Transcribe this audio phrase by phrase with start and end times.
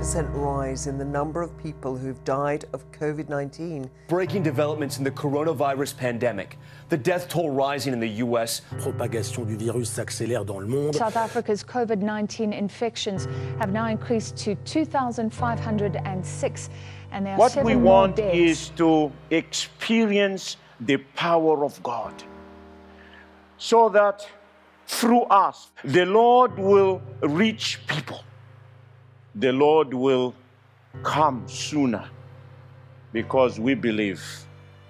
[0.00, 3.90] 50% rise in the number of people who've died of COVID 19.
[4.08, 6.56] Breaking developments in the coronavirus pandemic.
[6.88, 8.62] The death toll rising in the U.S.
[8.78, 10.94] propagation du virus s'accélère dans le monde.
[10.94, 13.28] South Africa's COVID 19 infections
[13.58, 16.70] have now increased to 2,506,
[17.12, 18.34] and there are What seven we more want deaths.
[18.34, 22.14] is to experience the power of God
[23.58, 24.26] so that
[24.86, 28.24] through us, the Lord will reach people.
[29.40, 30.34] The Lord will
[31.02, 32.10] come sooner
[33.10, 34.22] because we believe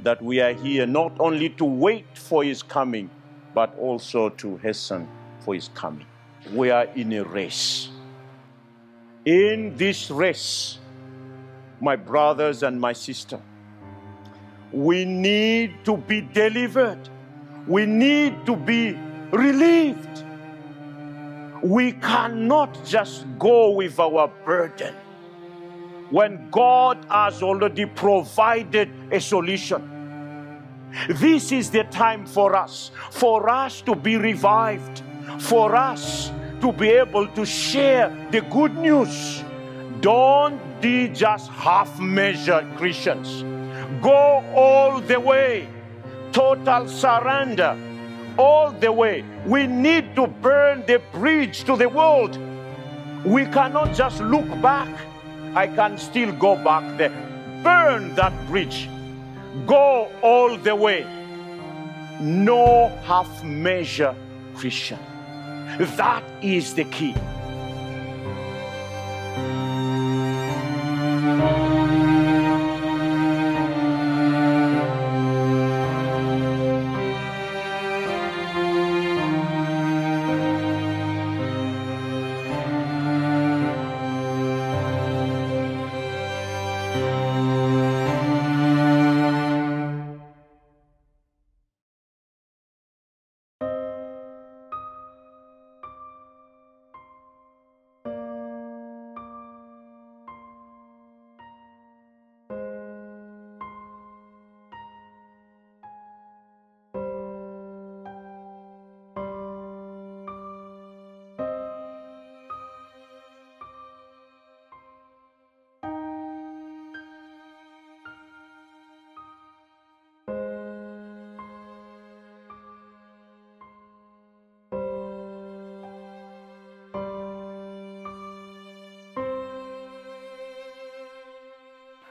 [0.01, 3.09] that we are here not only to wait for His coming,
[3.55, 5.07] but also to hasten
[5.39, 6.05] for His coming.
[6.53, 7.91] We are in a race.
[9.25, 10.79] In this race,
[11.81, 13.41] my brothers and my sister,
[14.73, 17.09] we need to be delivered.
[17.69, 18.99] We need to be
[19.31, 20.25] relieved.
[21.63, 24.95] We cannot just go with our burden
[26.11, 29.83] when God has already provided a solution.
[31.09, 35.03] This is the time for us, for us to be revived,
[35.39, 39.45] for us to be able to share the good news.
[40.01, 43.45] Don't be just half measure Christians.
[44.03, 45.69] Go all the way,
[46.33, 47.77] total surrender,
[48.39, 49.25] all the way.
[49.47, 52.39] We need to burn the bridge to the world.
[53.25, 54.89] We cannot just look back.
[55.55, 57.13] I can still go back there.
[57.63, 58.89] Burn that bridge.
[59.67, 61.07] Go all the way.
[62.21, 64.15] No half measure
[64.55, 64.99] Christian.
[65.79, 67.15] That is the key.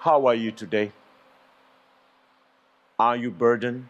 [0.04, 0.94] How are you today?
[2.98, 3.90] Are you burdened?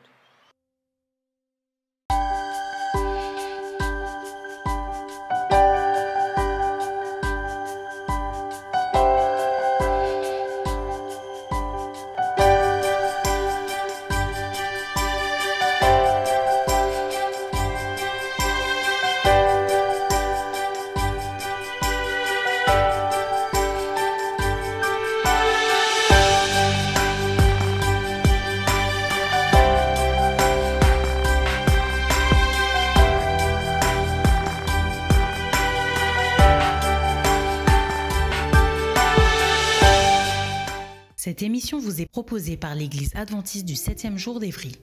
[41.39, 44.73] Cette émission vous est proposée par l'Église adventiste du 7e jour d'Évry.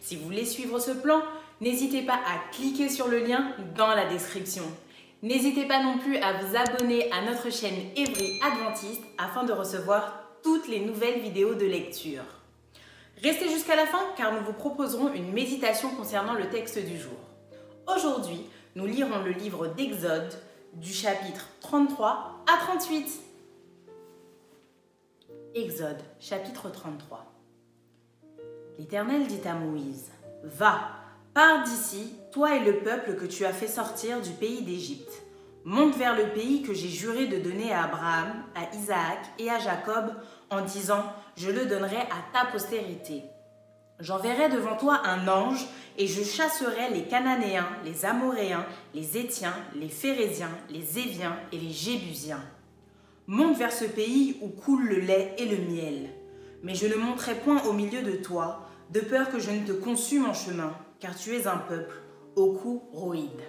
[0.00, 1.20] Si vous voulez suivre ce plan,
[1.60, 4.62] n'hésitez pas à cliquer sur le lien dans la description.
[5.22, 10.22] N'hésitez pas non plus à vous abonner à notre chaîne Évry Adventiste afin de recevoir
[10.42, 12.24] toutes les nouvelles vidéos de lecture.
[13.22, 17.20] Restez jusqu'à la fin car nous vous proposerons une méditation concernant le texte du jour.
[17.94, 20.32] Aujourd'hui, nous lirons le livre d'Exode
[20.72, 23.29] du chapitre 33 à 38.
[25.56, 27.26] Exode chapitre 33
[28.78, 30.12] L'Éternel dit à Moïse,
[30.44, 30.90] Va,
[31.34, 35.24] pars d'ici, toi et le peuple que tu as fait sortir du pays d'Égypte.
[35.64, 39.58] Monte vers le pays que j'ai juré de donner à Abraham, à Isaac et à
[39.58, 40.14] Jacob,
[40.50, 41.02] en disant,
[41.36, 43.24] Je le donnerai à ta postérité.
[43.98, 45.66] J'enverrai devant toi un ange,
[45.98, 51.72] et je chasserai les Cananéens, les Amoréens, les Étiens, les Phérésiens, les Éviens et les
[51.72, 52.44] Jébusiens.
[53.32, 56.10] Monte vers ce pays où coule le lait et le miel.
[56.64, 59.70] Mais je ne monterai point au milieu de toi, de peur que je ne te
[59.70, 61.94] consume en chemin, car tu es un peuple
[62.34, 63.44] au cou roïde.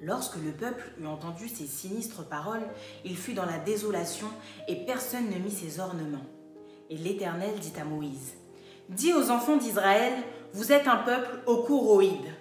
[0.00, 2.62] Lorsque le peuple eut entendu ces sinistres paroles,
[3.04, 4.28] il fut dans la désolation
[4.68, 6.26] et personne ne mit ses ornements.
[6.90, 8.34] Et l'Éternel dit à Moïse,
[8.88, 10.12] Dis aux enfants d'Israël,
[10.52, 12.32] vous êtes un peuple au couroïde.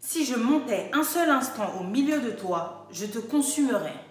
[0.00, 4.09] Si je montais un seul instant au milieu de toi, je te consumerais.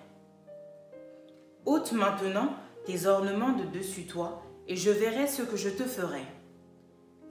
[1.69, 6.23] Ôte maintenant tes ornements de dessus toi, et je verrai ce que je te ferai.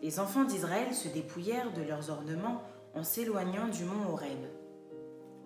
[0.01, 2.63] Les enfants d'Israël se dépouillèrent de leurs ornements
[2.95, 4.39] en s'éloignant du mont Horeb.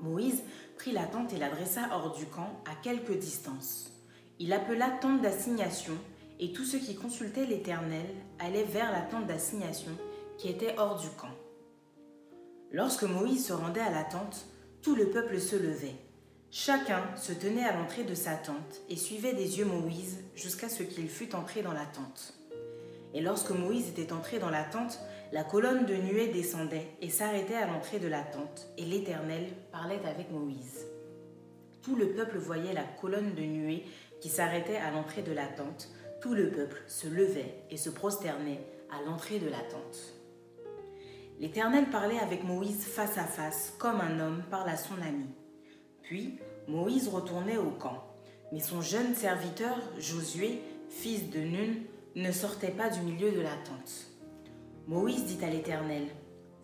[0.00, 0.42] Moïse
[0.76, 3.98] prit la tente et la dressa hors du camp à quelque distance.
[4.38, 5.94] Il appela tente d'assignation,
[6.38, 8.04] et tous ceux qui consultaient l'Éternel
[8.40, 9.92] allaient vers la tente d'assignation
[10.36, 11.34] qui était hors du camp.
[12.70, 14.48] Lorsque Moïse se rendait à la tente,
[14.82, 15.96] tout le peuple se levait.
[16.54, 20.82] Chacun se tenait à l'entrée de sa tente et suivait des yeux Moïse jusqu'à ce
[20.82, 22.34] qu'il fût entré dans la tente.
[23.14, 25.00] Et lorsque Moïse était entré dans la tente,
[25.32, 30.04] la colonne de nuée descendait et s'arrêtait à l'entrée de la tente, et l'Éternel parlait
[30.04, 30.87] avec Moïse.
[31.81, 33.87] Tout le peuple voyait la colonne de nuée
[34.20, 35.88] qui s'arrêtait à l'entrée de la tente.
[36.20, 38.60] Tout le peuple se levait et se prosternait
[38.90, 40.19] à l'entrée de la tente.
[41.40, 45.31] L'Éternel parlait avec Moïse face à face, comme un homme parle à son ami.
[46.02, 46.38] Puis
[46.69, 48.04] Moïse retournait au camp,
[48.52, 51.75] mais son jeune serviteur, Josué, fils de Nun,
[52.16, 54.08] ne sortait pas du milieu de la tente.
[54.87, 56.08] Moïse dit à l'Éternel,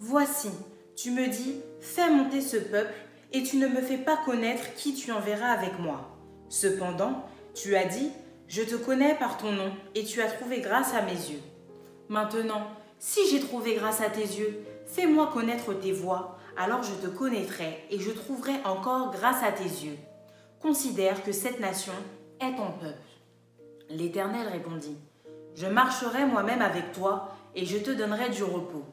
[0.01, 0.51] Voici,
[0.97, 2.95] tu me dis, fais monter ce peuple,
[3.33, 6.17] et tu ne me fais pas connaître qui tu enverras avec moi.
[6.49, 7.25] Cependant,
[7.55, 8.11] tu as dit,
[8.49, 11.43] Je te connais par ton nom, et tu as trouvé grâce à mes yeux.
[12.09, 12.63] Maintenant,
[12.99, 17.87] si j'ai trouvé grâce à tes yeux, fais-moi connaître tes voies, alors je te connaîtrai,
[17.91, 19.97] et je trouverai encore grâce à tes yeux.
[20.61, 21.93] Considère que cette nation
[22.41, 22.99] est ton peuple.
[23.89, 24.97] L'Éternel répondit,
[25.55, 28.85] Je marcherai moi-même avec toi, et je te donnerai du repos.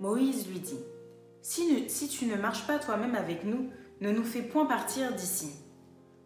[0.00, 0.80] Moïse lui dit,
[1.40, 3.70] si, tu ne marches pas toi-même avec nous,
[4.00, 5.52] ne nous fais point partir d'ici.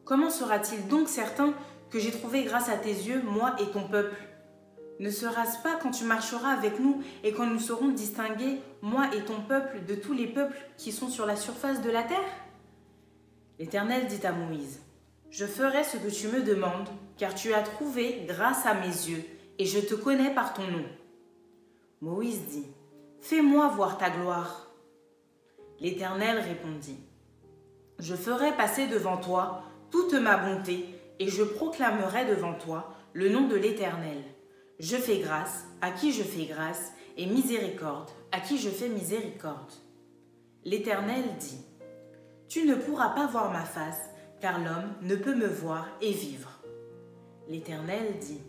[0.04, 1.52] Comment sera-t-il donc certain
[1.90, 4.16] que j'ai trouvé grâce à tes yeux, moi et ton peuple?
[5.00, 9.24] Ne sera-ce pas quand tu marcheras avec nous et quand nous serons distingués, moi et
[9.24, 12.18] ton peuple, de tous les peuples qui sont sur la surface de la terre?
[13.58, 14.82] L'Éternel dit à Moïse,
[15.30, 19.24] Je ferai ce que tu me demandes, car tu as trouvé grâce à mes yeux,
[19.58, 20.84] et je te connais par ton nom.
[22.02, 22.66] Moïse dit,
[23.22, 24.70] Fais-moi voir ta gloire.
[25.80, 26.98] L'Éternel répondit,
[28.00, 30.84] Je ferai passer devant toi toute ma bonté,
[31.18, 34.22] et je proclamerai devant toi le nom de l'Éternel.
[34.80, 39.72] Je fais grâce à qui je fais grâce, et miséricorde à qui je fais miséricorde.
[40.64, 41.60] L'Éternel dit,
[42.48, 44.08] Tu ne pourras pas voir ma face,
[44.40, 46.50] car l'homme ne peut me voir et vivre.
[47.46, 48.40] L'Éternel dit,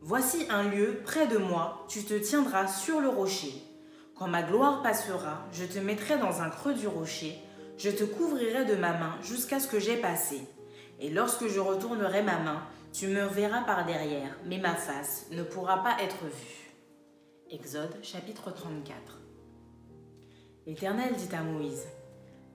[0.00, 3.54] Voici un lieu près de moi, tu te tiendras sur le rocher.
[4.16, 7.38] Quand ma gloire passera, je te mettrai dans un creux du rocher,
[7.78, 10.40] je te couvrirai de ma main jusqu'à ce que j'aie passé.
[10.98, 12.62] Et lorsque je retournerai ma main,
[12.98, 16.72] tu me verras par derrière, mais ma face ne pourra pas être vue.
[17.50, 19.20] Exode chapitre 34
[20.66, 21.86] L'Éternel dit à Moïse,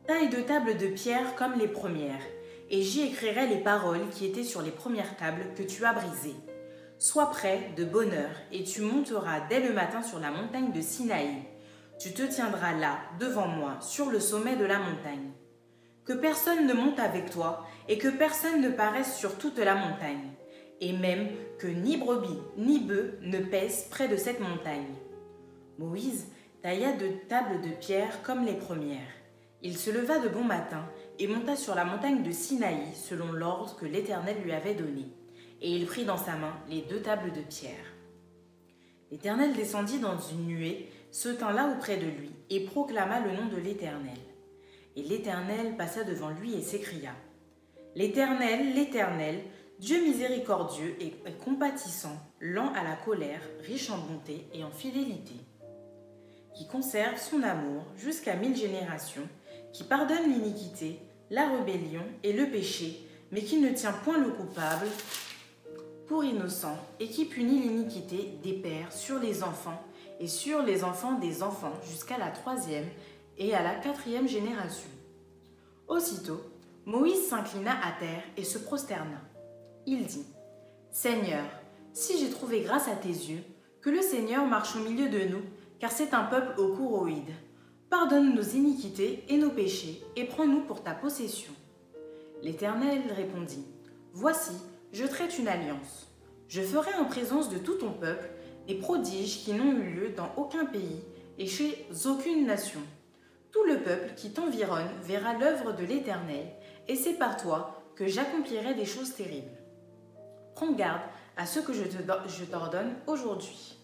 [0.07, 2.23] Taille de table de pierre comme les premières,
[2.71, 6.37] et j'y écrirai les paroles qui étaient sur les premières tables que tu as brisées.
[6.97, 10.81] Sois prêt de bonne heure, et tu monteras dès le matin sur la montagne de
[10.81, 11.43] Sinaï.
[11.99, 15.33] Tu te tiendras là, devant moi, sur le sommet de la montagne.
[16.13, 20.29] Personne ne monte avec toi, et que personne ne paraisse sur toute la montagne,
[20.79, 21.27] et même
[21.59, 24.93] que ni brebis ni bœufs ne pèsent près de cette montagne.
[25.77, 26.27] Moïse
[26.61, 28.99] tailla de tables de pierre comme les premières.
[29.61, 30.85] Il se leva de bon matin
[31.19, 35.11] et monta sur la montagne de Sinaï selon l'ordre que l'Éternel lui avait donné
[35.61, 37.93] et il prit dans sa main les deux tables de pierre.
[39.11, 43.47] L'Éternel descendit dans une nuée, se tint là auprès de lui, et proclama le nom
[43.47, 44.17] de l'Éternel.
[44.95, 47.11] Et l'Éternel passa devant lui et s'écria
[47.95, 49.41] L'Éternel, l'Éternel,
[49.79, 55.35] Dieu miséricordieux et compatissant, lent à la colère, riche en bonté et en fidélité,
[56.53, 59.27] qui conserve son amour jusqu'à mille générations,
[59.73, 64.87] qui pardonne l'iniquité, la rébellion et le péché, mais qui ne tient point le coupable
[66.07, 69.81] pour innocent et qui punit l'iniquité des pères sur les enfants
[70.19, 72.87] et sur les enfants des enfants jusqu'à la troisième
[73.41, 74.89] et à la quatrième génération.
[75.87, 76.39] Aussitôt,
[76.85, 79.19] Moïse s'inclina à terre et se prosterna.
[79.87, 80.27] Il dit,
[80.91, 81.43] Seigneur,
[81.91, 83.43] si j'ai trouvé grâce à tes yeux,
[83.81, 85.41] que le Seigneur marche au milieu de nous,
[85.79, 87.31] car c'est un peuple au couroïde.
[87.89, 91.51] Pardonne nos iniquités et nos péchés, et prends-nous pour ta possession.
[92.43, 93.65] L'Éternel répondit,
[94.13, 94.53] Voici,
[94.93, 96.07] je traite une alliance.
[96.47, 98.29] Je ferai en présence de tout ton peuple
[98.67, 101.01] des prodiges qui n'ont eu lieu dans aucun pays
[101.39, 102.81] et chez aucune nation.
[103.51, 106.47] Tout le peuple qui t'environne verra l'œuvre de l'Éternel,
[106.87, 109.57] et c'est par toi que j'accomplirai des choses terribles.
[110.55, 111.01] Prends garde
[111.37, 113.77] à ce que je t'ordonne aujourd'hui.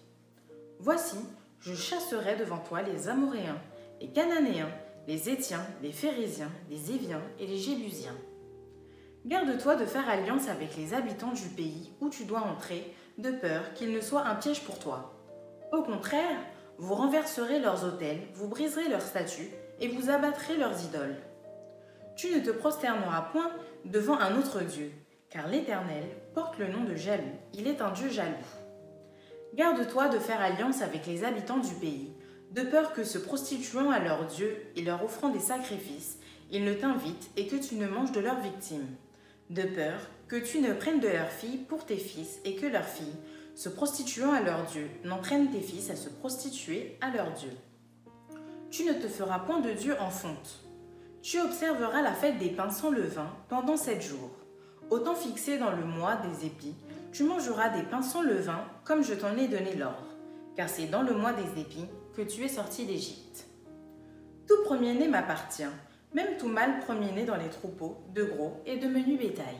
[0.80, 1.18] Voici,
[1.60, 3.62] je chasserai devant toi les Amoréens,
[4.00, 4.70] les Cananéens,
[5.08, 8.16] les Étiens, les Phérésiens, les Éviens et les Jébusiens.
[9.26, 13.74] Garde-toi de faire alliance avec les habitants du pays où tu dois entrer, de peur
[13.74, 15.14] qu'il ne soit un piège pour toi.
[15.74, 16.38] Au contraire,
[16.78, 21.18] vous renverserez leurs autels, vous briserez leurs statues et vous abattrez leurs idoles.
[22.16, 23.52] Tu ne te prosterneras point
[23.86, 24.92] devant un autre Dieu,
[25.30, 26.04] car l'Éternel
[26.34, 28.32] porte le nom de jaloux, il est un Dieu jaloux.
[29.56, 32.14] Garde-toi de faire alliance avec les habitants du pays,
[32.52, 36.20] de peur que se prostituant à leurs dieux et leur offrant des sacrifices,
[36.52, 38.88] ils ne t'invitent et que tu ne manges de leurs victimes,
[39.50, 42.88] de peur que tu ne prennes de leurs filles pour tes fils et que leurs
[42.88, 43.16] filles,
[43.58, 47.58] se prostituant à leurs dieux, n'entraînent tes fils à se prostituer à leurs dieux.
[48.70, 50.60] Tu ne te feras point de Dieu en fonte.
[51.24, 54.30] Tu observeras la fête des pains sans levain pendant sept jours.
[54.92, 56.76] Au temps fixé dans le mois des épis,
[57.12, 60.16] tu mangeras des pains sans levain comme je t'en ai donné l'ordre,
[60.56, 63.48] car c'est dans le mois des épis que tu es sorti d'Égypte.
[64.48, 65.64] Tout premier-né m'appartient,
[66.14, 69.58] même tout mâle premier-né dans les troupeaux, de gros et de menu bétail.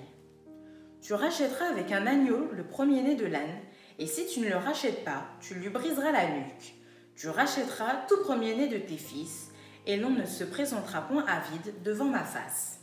[1.02, 3.60] Tu rachèteras avec un agneau le premier-né de l'âne,
[4.00, 6.76] et si tu ne le rachètes pas, tu lui briseras la nuque.
[7.16, 9.50] Tu rachèteras tout premier-né de tes fils,
[9.88, 12.80] et l'on ne se présentera point avide devant ma face.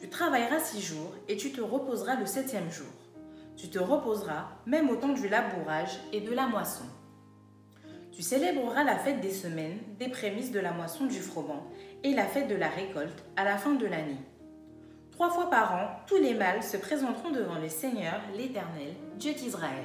[0.00, 2.86] Tu travailleras six jours, et tu te reposeras le septième jour.
[3.56, 6.84] Tu te reposeras même au temps du labourage et de la moisson.
[8.10, 11.66] Tu célébreras la fête des semaines, des prémices de la moisson du froment,
[12.02, 14.16] et la fête de la récolte à la fin de l'année.
[15.10, 19.84] Trois fois par an, tous les mâles se présenteront devant le Seigneur, l'Éternel, Dieu d'Israël.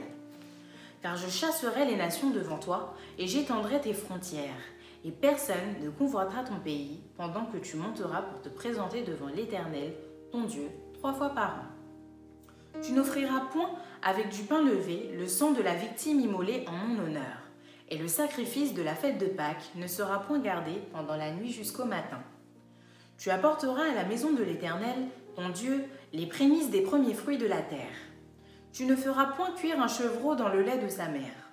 [1.02, 4.62] Car je chasserai les nations devant toi, et j'étendrai tes frontières,
[5.04, 9.94] et personne ne convoitera ton pays pendant que tu monteras pour te présenter devant l'Éternel,
[10.32, 12.82] ton Dieu, trois fois par an.
[12.82, 13.70] Tu n'offriras point
[14.02, 17.38] avec du pain levé le sang de la victime immolée en mon honneur,
[17.90, 21.52] et le sacrifice de la fête de Pâques ne sera point gardé pendant la nuit
[21.52, 22.20] jusqu'au matin.
[23.18, 27.48] Tu apporteras à la maison de l'Éternel, ton Dieu, les prémices des premiers fruits de
[27.48, 27.96] la terre.
[28.76, 31.50] Tu ne feras point cuire un chevreau dans le lait de sa mère.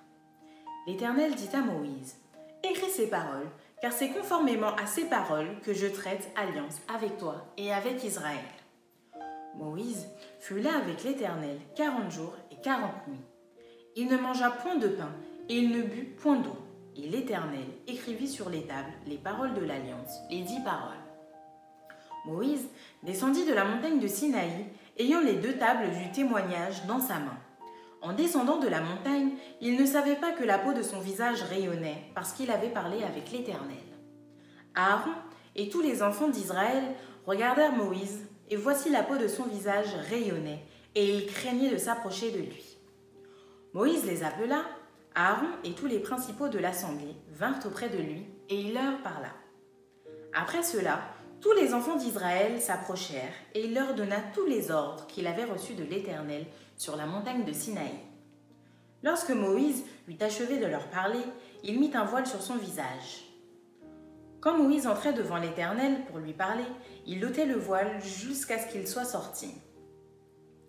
[0.89, 2.17] L'Éternel dit à Moïse,
[2.69, 3.47] Écris ces paroles,
[3.81, 8.41] car c'est conformément à ces paroles que je traite alliance avec toi et avec Israël.
[9.57, 10.09] Moïse
[10.41, 13.25] fut là avec l'Éternel quarante jours et quarante nuits.
[13.95, 15.13] Il ne mangea point de pain
[15.49, 16.59] et il ne but point d'eau.
[16.97, 20.99] Et l'Éternel écrivit sur les tables les paroles de l'alliance, les dix paroles.
[22.25, 22.67] Moïse
[23.05, 24.67] descendit de la montagne de Sinaï,
[24.99, 27.39] ayant les deux tables du témoignage dans sa main.
[28.01, 29.31] En descendant de la montagne,
[29.61, 33.05] il ne savait pas que la peau de son visage rayonnait, parce qu'il avait parlé
[33.05, 33.77] avec l'Éternel.
[34.75, 35.13] Aaron
[35.55, 36.83] et tous les enfants d'Israël
[37.27, 42.33] regardèrent Moïse et voici la peau de son visage rayonnait, et il craignait de s'approcher
[42.33, 42.77] de lui.
[43.73, 44.63] Moïse les appela,
[45.15, 49.31] Aaron et tous les principaux de l'assemblée vinrent auprès de lui, et il leur parla.
[50.35, 51.01] Après cela,
[51.43, 55.75] tous les enfants d'Israël s'approchèrent, et il leur donna tous les ordres qu'il avait reçus
[55.75, 56.47] de l'Éternel
[56.77, 57.91] sur la montagne de Sinaï.
[59.03, 61.19] Lorsque Moïse eut achevé de leur parler,
[61.65, 63.25] il mit un voile sur son visage.
[64.41, 66.65] Quand Moïse entrait devant l'Éternel pour lui parler,
[67.07, 69.49] il ôtait le voile jusqu'à ce qu'il soit sorti.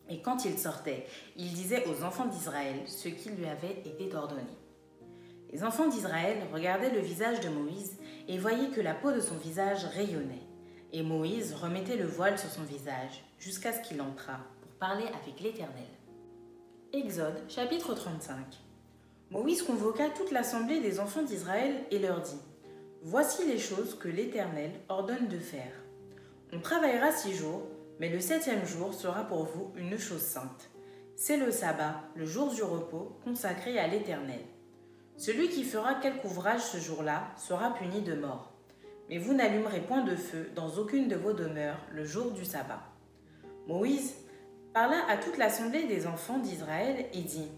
[0.10, 1.06] Et quand il sortait,
[1.38, 4.42] il disait aux enfants d'Israël ce qui lui avait été ordonné.
[5.51, 7.96] Les enfants d'Israël regardaient le visage de Moïse
[8.27, 10.43] et voyaient que la peau de son visage rayonnait.
[10.96, 15.40] Et Moïse remettait le voile sur son visage jusqu'à ce qu'il entrât pour parler avec
[15.42, 15.90] l'Éternel.
[16.94, 18.38] Exode chapitre 35
[19.32, 22.40] Moïse convoqua toute l'assemblée des enfants d'Israël et leur dit
[23.02, 25.74] Voici les choses que l'Éternel ordonne de faire.
[26.54, 27.64] On travaillera six jours,
[28.00, 30.70] mais le septième jour sera pour vous une chose sainte.
[31.16, 34.42] C'est le sabbat, le jour du repos, consacré à l'Éternel.
[35.18, 38.52] Celui qui fera quelque ouvrage ce jour-là sera puni de mort.
[39.10, 42.81] Mais vous n'allumerez point de feu dans aucune de vos demeures le jour du sabbat.
[43.67, 44.15] Moïse
[44.74, 47.50] parla à toute l'assemblée des enfants d'Israël et dit,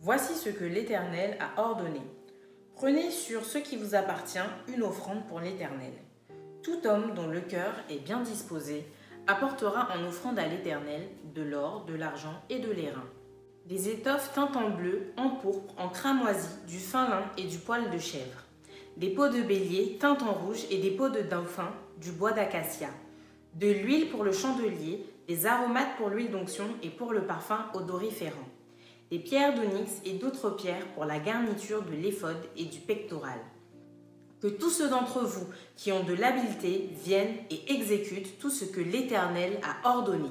[0.00, 2.00] Voici ce que l'Éternel a ordonné.
[2.74, 5.92] Prenez sur ce qui vous appartient une offrande pour l'Éternel.
[6.62, 8.84] Tout homme dont le cœur est bien disposé
[9.26, 13.08] apportera en offrande à l'Éternel de l'or, de l'argent et de l'airain.
[13.66, 17.90] Des étoffes teintes en bleu, en pourpre, en cramoisi, du fin lin et du poil
[17.90, 18.43] de chèvre.
[18.96, 22.90] Des peaux de bélier teintes en rouge et des peaux de dauphin, du bois d'acacia.
[23.54, 28.48] De l'huile pour le chandelier, des aromates pour l'huile d'onction et pour le parfum odoriférant
[29.10, 33.38] des pierres d'onyx et d'autres pierres pour la garniture de l'éphod et du pectoral.
[34.40, 35.46] Que tous ceux d'entre vous
[35.76, 40.28] qui ont de l'habileté viennent et exécutent tout ce que l'Éternel a ordonné.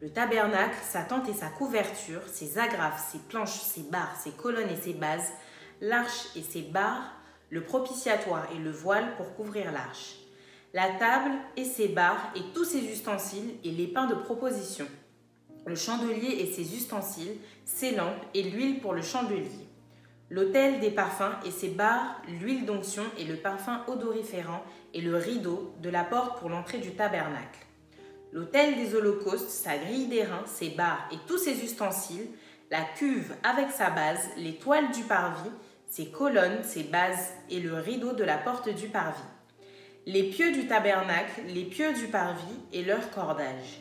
[0.00, 4.70] Le tabernacle, sa tente et sa couverture, ses agrafes, ses planches, ses barres, ses colonnes
[4.70, 5.32] et ses bases,
[5.80, 7.12] l'arche et ses barres,
[7.50, 10.16] le propitiatoire et le voile pour couvrir l'arche,
[10.74, 14.86] la table et ses barres et tous ses ustensiles et les pains de proposition,
[15.66, 19.66] le chandelier et ses ustensiles, ses lampes et l'huile pour le chandelier,
[20.30, 24.62] l'autel des parfums et ses barres, l'huile d'onction et le parfum odoriférant
[24.92, 27.66] et le rideau de la porte pour l'entrée du tabernacle,
[28.32, 32.28] l'autel des holocaustes, sa grille d'airain, ses barres et tous ses ustensiles,
[32.70, 35.50] la cuve avec sa base, les toiles du parvis,
[35.88, 39.20] ses colonnes, ses bases et le rideau de la porte du parvis,
[40.06, 43.80] les pieux du tabernacle, les pieux du parvis et leur cordage,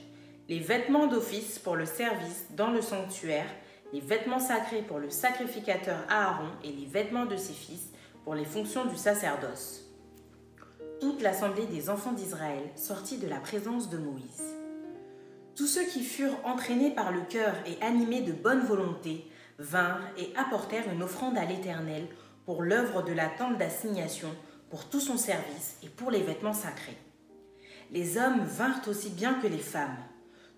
[0.50, 3.50] les vêtements d'office pour le service dans le sanctuaire,
[3.94, 7.92] les vêtements sacrés pour le sacrificateur Aaron et les vêtements de ses fils
[8.24, 9.86] pour les fonctions du sacerdoce.
[11.00, 14.56] Toute l'assemblée des enfants d'Israël sortit de la présence de Moïse.
[15.56, 19.27] Tous ceux qui furent entraînés par le cœur et animés de bonne volonté
[19.60, 22.08] vinrent et apportèrent une offrande à l'Éternel
[22.46, 24.30] pour l'œuvre de la tente d'assignation,
[24.70, 26.98] pour tout son service et pour les vêtements sacrés.
[27.92, 29.98] Les hommes vinrent aussi bien que les femmes.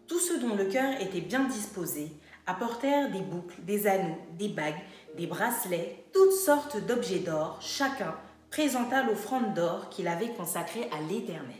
[0.08, 2.12] Tous ceux dont le cœur était bien disposé
[2.48, 4.82] apportèrent des boucles, des anneaux, des bagues,
[5.16, 8.16] des bracelets, toutes sortes d'objets d'or, chacun
[8.50, 11.56] présenta l'offrande d'or qu'il avait consacrée à l'Éternel.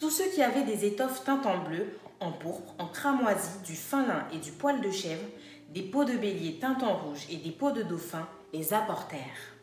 [0.00, 1.86] Tous ceux qui avaient des étoffes teintes en bleu,
[2.20, 5.24] en pourpre, en cramoisi, du fin lin et du poil de chèvre,
[5.70, 9.54] des peaux de bélier teintes en rouge et des peaux de dauphin les apportèrent.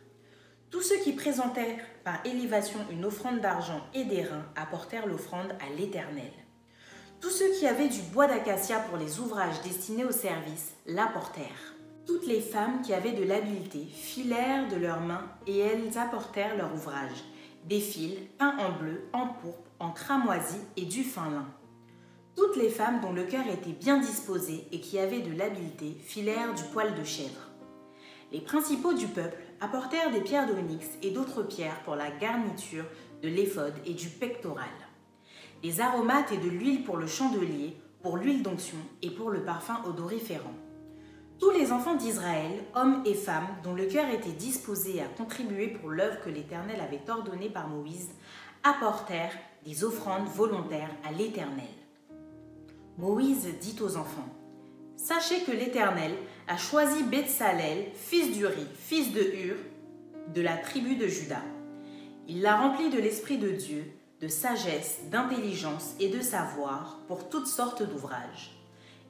[0.70, 6.32] Tous ceux qui présentèrent par élévation une offrande d'argent et d'airain apportèrent l'offrande à l'Éternel.
[7.20, 11.76] Tous ceux qui avaient du bois d'acacia pour les ouvrages destinés au service l'apportèrent.
[12.08, 16.74] Toutes les femmes qui avaient de l'habileté filèrent de leurs mains et elles apportèrent leur
[16.74, 17.24] ouvrage,
[17.66, 21.48] des fils peints en bleu, en pourpre, en cramoisi et du fin lin.
[22.36, 26.54] Toutes les femmes dont le cœur était bien disposé et qui avaient de l'habileté filèrent
[26.54, 27.50] du poil de chèvre.
[28.32, 32.86] Les principaux du peuple apportèrent des pierres d'onyx et d'autres pierres pour la garniture
[33.22, 34.70] de l'éphod et du pectoral,
[35.62, 39.82] des aromates et de l'huile pour le chandelier, pour l'huile d'onction et pour le parfum
[39.86, 40.56] odoriférant.
[41.40, 45.90] Tous les enfants d'Israël, hommes et femmes, dont le cœur était disposé à contribuer pour
[45.90, 48.12] l'œuvre que l'Éternel avait ordonnée par Moïse,
[48.64, 51.81] apportèrent des offrandes volontaires à l'Éternel.
[52.98, 54.28] Moïse dit aux enfants
[54.98, 56.12] Sachez que l'Éternel
[56.48, 59.56] a choisi Bethsalel, fils d'Uri, fils de Hur,
[60.34, 61.42] de la tribu de Juda.
[62.28, 63.86] Il l'a rempli de l'Esprit de Dieu,
[64.20, 68.52] de sagesse, d'intelligence et de savoir pour toutes sortes d'ouvrages.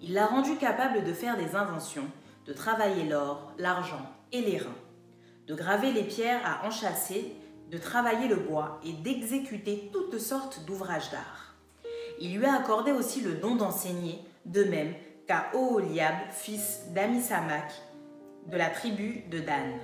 [0.02, 2.10] Il l'a rendu capable de faire des inventions,
[2.46, 4.70] de travailler l'or, l'argent et les reins,
[5.48, 7.36] de graver les pierres à enchâsser,
[7.70, 11.50] de travailler le bois et d'exécuter toutes sortes d'ouvrages d'art.
[12.23, 14.93] Il lui a accordé aussi le don d'enseigner, de même
[15.27, 17.73] qu'à Oholiab, fils d'Amisamak,
[18.45, 19.79] de la tribu de Dan.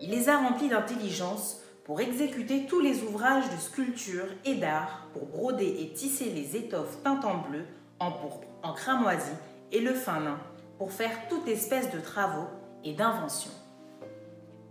[0.00, 5.26] Il les a remplis d'intelligence pour exécuter tous les ouvrages de sculpture et d'art, pour
[5.26, 7.64] broder et tisser les étoffes teintes en bleu,
[7.98, 9.32] en pourpre, en cramoisi
[9.72, 10.38] et le fin lin,
[10.78, 12.46] pour faire toute espèce de travaux
[12.84, 13.50] et d'inventions.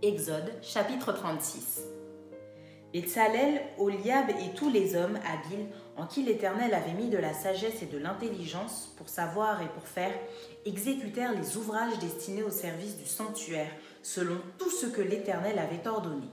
[0.00, 1.82] Exode chapitre 36
[2.94, 5.66] Betsalel, Oliab et tous les hommes habiles
[5.98, 9.86] en qui l'Éternel avait mis de la sagesse et de l'intelligence pour savoir et pour
[9.86, 10.14] faire,
[10.64, 13.70] exécutèrent les ouvrages destinés au service du sanctuaire,
[14.02, 16.28] selon tout ce que l'Éternel avait ordonné.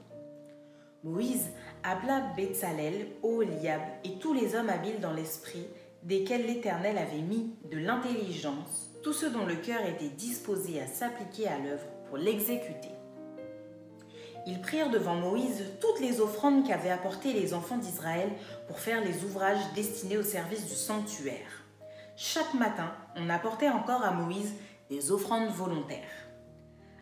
[1.03, 1.49] Moïse
[1.83, 5.67] appela Betsalel, Oliab et tous les hommes habiles dans l'esprit,
[6.03, 11.47] desquels l'Éternel avait mis de l'intelligence, tous ceux dont le cœur était disposé à s'appliquer
[11.47, 12.89] à l'œuvre pour l'exécuter.
[14.47, 18.29] Ils prirent devant Moïse toutes les offrandes qu'avaient apportées les enfants d'Israël
[18.67, 21.63] pour faire les ouvrages destinés au service du sanctuaire.
[22.15, 24.53] Chaque matin, on apportait encore à Moïse
[24.89, 26.29] des offrandes volontaires.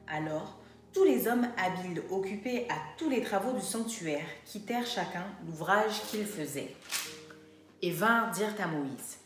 [0.07, 0.57] Alors,
[0.93, 6.25] tous les hommes habiles occupés à tous les travaux du sanctuaire quittèrent chacun l'ouvrage qu'ils
[6.25, 6.75] faisaient
[7.81, 9.17] et vinrent dire à Moïse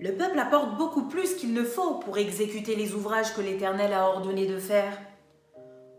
[0.00, 4.08] Le peuple apporte beaucoup plus qu'il ne faut pour exécuter les ouvrages que l'Éternel a
[4.08, 4.96] ordonné de faire.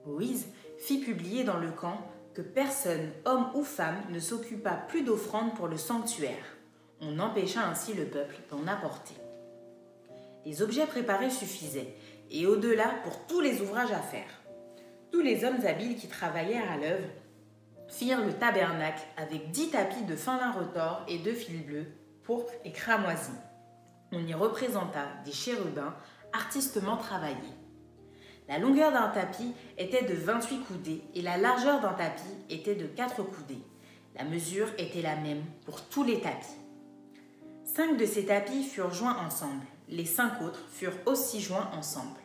[0.05, 1.99] Moïse fit publier dans le camp
[2.33, 6.55] que personne, homme ou femme, ne s'occupa plus d'offrandes pour le sanctuaire.
[7.01, 9.15] On empêcha ainsi le peuple d'en apporter.
[10.45, 11.95] Les objets préparés suffisaient,
[12.29, 14.29] et au-delà pour tous les ouvrages à faire.
[15.11, 17.07] Tous les hommes habiles qui travaillèrent à l'œuvre
[17.87, 21.85] firent le tabernacle avec dix tapis de fin lin retors et de fil bleu,
[22.23, 23.31] pourpre et cramoisi.
[24.11, 25.95] On y représenta des chérubins
[26.33, 27.35] artistement travaillés.
[28.47, 32.85] La longueur d'un tapis était de 28 coudées et la largeur d'un tapis était de
[32.85, 33.63] 4 coudées.
[34.15, 36.55] La mesure était la même pour tous les tapis.
[37.65, 39.65] Cinq de ces tapis furent joints ensemble.
[39.89, 42.19] Les cinq autres furent aussi joints ensemble.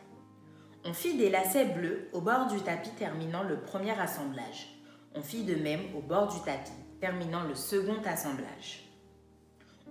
[0.85, 4.69] On fit des lacets bleus au bord du tapis terminant le premier assemblage.
[5.15, 8.89] On fit de même au bord du tapis terminant le second assemblage.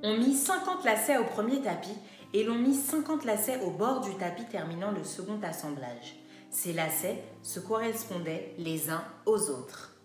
[0.02, 1.96] On mit 50 lacets au premier tapis
[2.32, 6.16] et l'on mit 50 lacets au bord du tapis terminant le second assemblage.
[6.52, 9.96] Ces lacets se correspondaient les uns aux autres.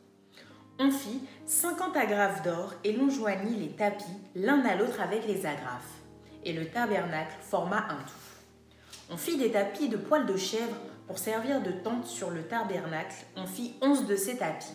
[0.79, 5.45] On fit 50 agrafes d'or et l'on joignit les tapis l'un à l'autre avec les
[5.45, 6.01] agrafes.
[6.45, 9.11] Et le tabernacle forma un tout.
[9.11, 13.25] On fit des tapis de poils de chèvre pour servir de tente sur le tabernacle.
[13.35, 14.73] On fit 11 de ces tapis.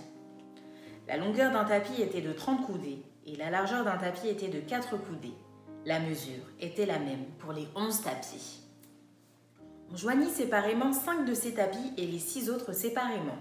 [1.08, 4.60] La longueur d'un tapis était de 30 coudées et la largeur d'un tapis était de
[4.60, 5.34] 4 coudées.
[5.86, 8.61] La mesure était la même pour les 11 tapis.
[9.92, 13.36] On joignit séparément 5 de ces tapis et les 6 autres séparément.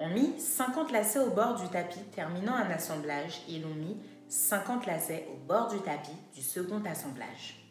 [0.00, 3.96] On mit 50 lacets au bord du tapis terminant un assemblage et l'on mit
[4.28, 7.64] 50 lacets au bord du tapis du second assemblage.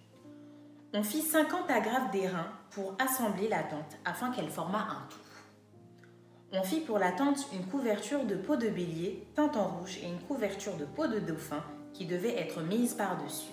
[0.95, 6.57] On fit 50 agrafes d'airain pour assembler la tente afin qu'elle formât un tout.
[6.57, 10.07] On fit pour la tente une couverture de peau de bélier teinte en rouge et
[10.07, 13.51] une couverture de peau de dauphin qui devait être mise par-dessus.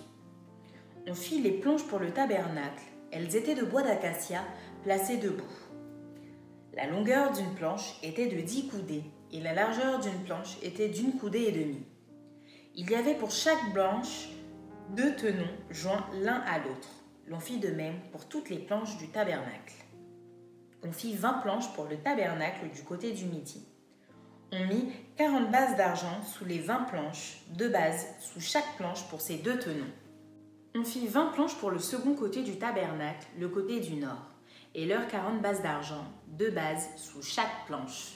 [1.06, 2.82] On fit les planches pour le tabernacle.
[3.10, 4.42] Elles étaient de bois d'acacia
[4.82, 5.44] placées debout.
[6.74, 11.12] La longueur d'une planche était de 10 coudées et la largeur d'une planche était d'une
[11.14, 11.86] coudée et demie.
[12.74, 14.28] Il y avait pour chaque planche
[14.90, 16.88] deux tenons joints l'un à l'autre.
[17.26, 19.74] L'on fit de même pour toutes les planches du tabernacle.
[20.82, 23.66] On fit 20 planches pour le tabernacle du côté du midi.
[24.52, 29.20] On mit 40 bases d'argent sous les 20 planches, deux bases sous chaque planche pour
[29.20, 29.92] ces deux tenons.
[30.78, 34.30] On fit 20 planches pour le second côté du tabernacle, le côté du nord,
[34.76, 38.12] et leurs 40 bases d'argent, deux bases sous chaque planche.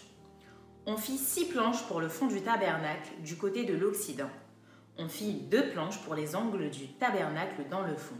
[0.86, 4.30] On fit six planches pour le fond du tabernacle du côté de l'Occident.
[4.96, 8.18] On fit deux planches pour les angles du tabernacle dans le fond.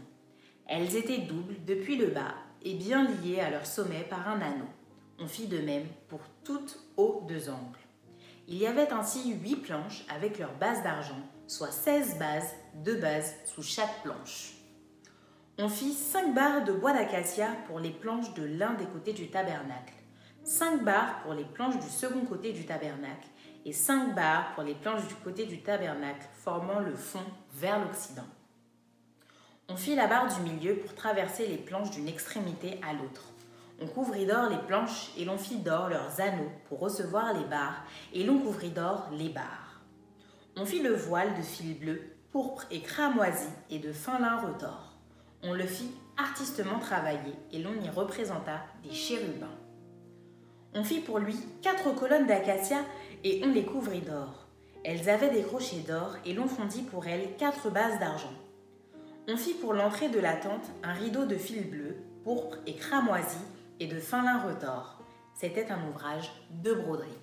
[0.67, 4.67] Elles étaient doubles depuis le bas et bien liées à leur sommet par un anneau.
[5.19, 7.79] On fit de même pour toutes aux deux angles.
[8.49, 11.21] Il y avait ainsi huit planches avec leurs bases d'argent,
[11.53, 14.53] soit 16 bases, deux bases sous chaque planche.
[15.59, 19.29] On fit cinq barres de bois d'acacia pour les planches de l'un des côtés du
[19.29, 19.93] tabernacle,
[20.43, 23.27] cinq barres pour les planches du second côté du tabernacle
[23.65, 28.25] et cinq barres pour les planches du côté du tabernacle formant le fond vers l'occident.
[29.69, 33.25] On fit la barre du milieu pour traverser les planches d'une extrémité à l'autre.
[33.79, 37.83] On couvrit d'or les planches et l'on fit d'or leurs anneaux pour recevoir les barres
[38.11, 39.62] et l'on couvrit d'or les barres.
[40.55, 41.99] On fit le voile de fil bleu,
[42.31, 44.93] pourpre et cramoisi et de fin lin retors.
[45.41, 49.57] On le fit artistement travailler et l'on y représenta des chérubins.
[50.75, 52.77] On fit pour lui quatre colonnes d'acacia
[53.23, 54.45] et on les couvrit d'or.
[54.83, 58.33] Elles avaient des crochets d'or et l'on fondit pour elles quatre bases d'argent.
[59.27, 63.37] On fit pour l'entrée de la tente un rideau de fil bleu, pourpre et cramoisi
[63.79, 64.99] et de fin lin retors.
[65.33, 66.31] C'était un ouvrage
[66.63, 67.22] de broderie.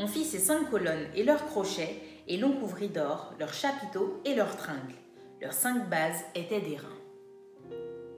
[0.00, 4.34] On fit ces cinq colonnes et leurs crochets, et l'on couvrit d'or leurs chapiteaux et
[4.34, 4.94] leurs tringles.
[5.40, 6.86] Leurs cinq bases étaient d'airain.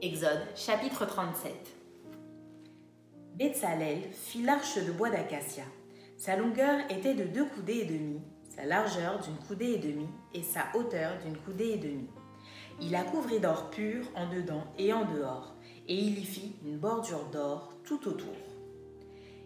[0.01, 1.51] Exode chapitre 37
[3.35, 5.63] Betsalel fit l'arche de bois d'acacia.
[6.17, 8.21] Sa longueur était de deux coudées et demie,
[8.55, 12.09] sa largeur d'une coudée et demie, et sa hauteur d'une coudée et demie.
[12.79, 15.55] Il la couvrit d'or pur en dedans et en dehors,
[15.87, 18.50] et il y fit une bordure d'or tout autour.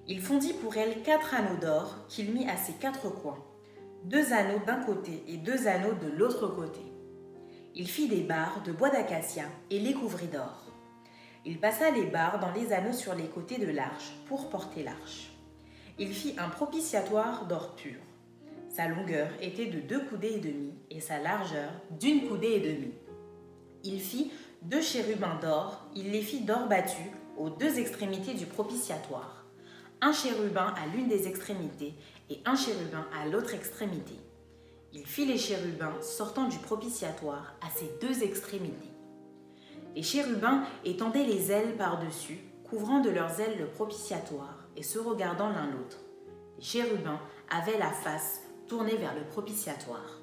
[0.07, 3.43] Il fondit pour elle quatre anneaux d'or qu'il mit à ses quatre coins,
[4.03, 6.81] deux anneaux d'un côté et deux anneaux de l'autre côté.
[7.73, 10.63] Il fit des barres de bois d'acacia et les couvrit d'or.
[11.43, 15.31] Il passa les barres dans les anneaux sur les côtés de l'arche pour porter l'arche.
[15.97, 17.97] Il fit un propitiatoire d'or pur.
[18.69, 22.93] Sa longueur était de deux coudées et demie et sa largeur d'une coudée et demie.
[23.83, 29.44] Il fit deux chérubins d'or, il les fit d'or battu aux deux extrémités du propitiatoire.
[30.01, 31.93] Un chérubin à l'une des extrémités
[32.29, 34.15] et un chérubin à l'autre extrémité.
[34.93, 38.91] Il fit les chérubins sortant du propitiatoire à ces deux extrémités.
[39.95, 45.49] Les chérubins étendaient les ailes par-dessus, couvrant de leurs ailes le propitiatoire et se regardant
[45.49, 45.99] l'un l'autre.
[46.57, 50.19] Les chérubins avaient la face tournée vers le propitiatoire.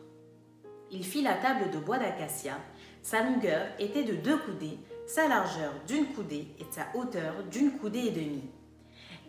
[0.90, 2.58] Il fit la table de bois d'acacia.
[3.02, 8.06] Sa longueur était de deux coudées, sa largeur d'une coudée et sa hauteur d'une coudée
[8.06, 8.50] et demie.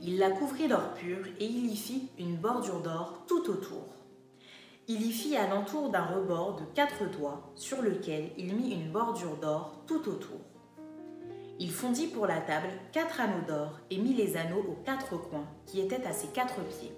[0.06, 3.86] Il la couvrit d'or pur et il y fit une bordure d'or tout autour.
[4.90, 8.92] Il y fit à l'entour d'un rebord de quatre doigts sur lequel il mit une
[8.92, 10.42] bordure d'or tout autour.
[11.58, 15.48] Il fondit pour la table quatre anneaux d'or et mit les anneaux aux quatre coins
[15.66, 16.92] qui étaient à ses quatre pieds.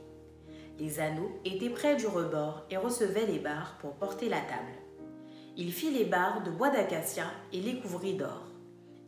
[0.80, 4.74] Les anneaux étaient près du rebord et recevaient les barres pour porter la table.
[5.58, 8.48] Il fit les barres de bois d'acacia et les couvrit d'or,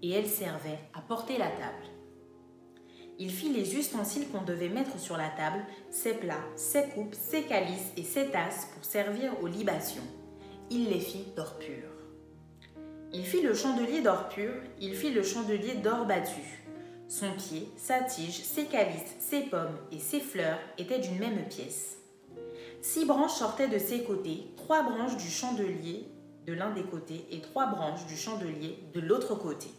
[0.04, 1.97] et elles servaient à porter la table.
[3.20, 7.44] Il fit les ustensiles qu'on devait mettre sur la table, ses plats, ses coupes, ses
[7.44, 10.04] calices et ses tasses pour servir aux libations.
[10.70, 11.90] Il les fit d'or pur.
[13.12, 16.42] Il fit le chandelier d'or pur, il fit le chandelier d'or battu.
[17.08, 21.98] Son pied, sa tige, ses calices, ses pommes et ses fleurs étaient d'une même pièce.
[22.82, 26.06] Six branches sortaient de ses côtés, trois branches du chandelier
[26.46, 29.70] de l'un des côtés et trois branches du chandelier de l'autre côté.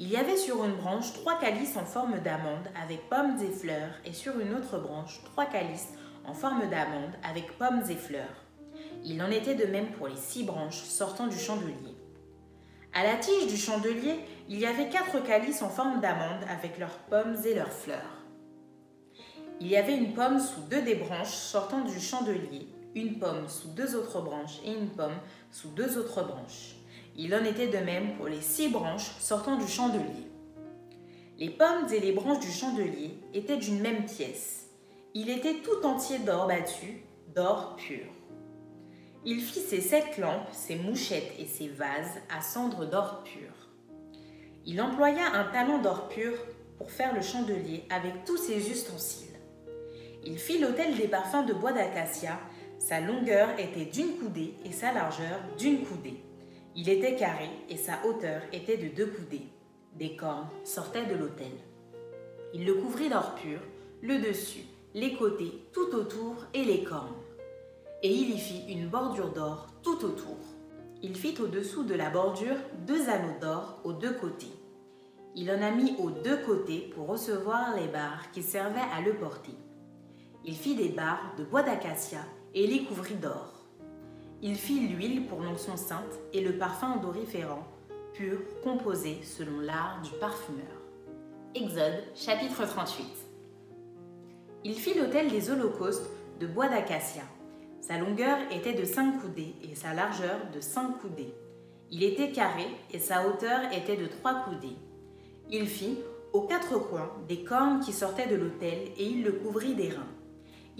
[0.00, 3.90] Il y avait sur une branche trois calices en forme d'amande avec pommes et fleurs,
[4.04, 5.88] et sur une autre branche trois calices
[6.24, 8.44] en forme d'amande avec pommes et fleurs.
[9.04, 11.96] Il en était de même pour les six branches sortant du chandelier.
[12.94, 16.98] À la tige du chandelier, il y avait quatre calices en forme d'amande avec leurs
[17.10, 18.22] pommes et leurs fleurs.
[19.60, 23.68] Il y avait une pomme sous deux des branches sortant du chandelier, une pomme sous
[23.70, 25.18] deux autres branches et une pomme
[25.50, 26.77] sous deux autres branches.
[27.20, 30.30] Il en était de même pour les six branches sortant du chandelier.
[31.36, 34.68] Les pommes et les branches du chandelier étaient d'une même pièce.
[35.14, 37.02] Il était tout entier d'or battu,
[37.34, 38.06] d'or pur.
[39.24, 43.50] Il fit ses sept lampes, ses mouchettes et ses vases à cendres d'or pur.
[44.64, 46.34] Il employa un talent d'or pur
[46.76, 49.34] pour faire le chandelier avec tous ses ustensiles.
[50.24, 52.38] Il fit l'autel des parfums de bois d'acacia.
[52.78, 56.22] Sa longueur était d'une coudée et sa largeur d'une coudée.
[56.80, 59.48] Il était carré et sa hauteur était de deux coudées.
[59.96, 61.50] Des cornes sortaient de l'autel.
[62.54, 63.58] Il le couvrit d'or pur,
[64.00, 64.62] le dessus,
[64.94, 67.16] les côtés, tout autour et les cornes.
[68.04, 70.38] Et il y fit une bordure d'or tout autour.
[71.02, 74.54] Il fit au-dessous de la bordure deux anneaux d'or aux deux côtés.
[75.34, 79.14] Il en a mis aux deux côtés pour recevoir les barres qui servaient à le
[79.14, 79.56] porter.
[80.44, 82.20] Il fit des barres de bois d'acacia
[82.54, 83.57] et les couvrit d'or.
[84.40, 87.66] Il fit l'huile pour l'onction sainte et le parfum odoriférant,
[88.12, 90.62] pur, composé selon l'art du parfumeur.
[91.56, 93.04] Exode chapitre 38
[94.62, 97.24] Il fit l'autel des holocaustes de bois d'acacia.
[97.80, 101.34] Sa longueur était de cinq coudées et sa largeur de cinq coudées.
[101.90, 104.76] Il était carré et sa hauteur était de trois coudées.
[105.50, 105.98] Il fit,
[106.32, 110.06] aux quatre coins, des cornes qui sortaient de l'autel et il le couvrit d'airain.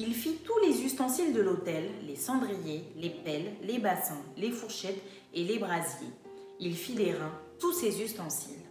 [0.00, 5.02] Il fit tous les ustensiles de l'autel, les cendriers, les pelles, les bassins, les fourchettes
[5.34, 6.12] et les brasiers.
[6.60, 8.62] Il fit d'airain tous ces ustensiles.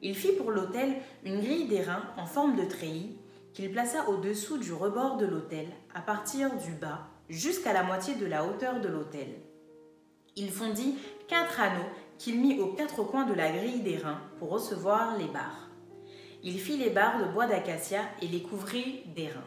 [0.00, 3.16] Il fit pour l'autel une grille d'airain en forme de treillis
[3.52, 8.26] qu'il plaça au-dessous du rebord de l'autel, à partir du bas jusqu'à la moitié de
[8.26, 9.26] la hauteur de l'autel.
[10.36, 10.94] Il fondit
[11.26, 15.68] quatre anneaux qu'il mit aux quatre coins de la grille d'airain pour recevoir les barres.
[16.44, 19.42] Il fit les barres de bois d'acacia et les couvrit d'airain.